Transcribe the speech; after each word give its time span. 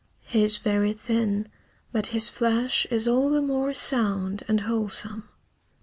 He 0.21 0.41
is 0.41 0.57
very 0.57 0.93
thin, 0.93 1.47
but 1.91 2.07
his 2.07 2.27
flesh 2.27 2.87
is 2.89 3.07
all 3.07 3.29
the 3.29 3.39
more 3.39 3.71
sound 3.71 4.41
and 4.47 4.61
wholesome. 4.61 5.29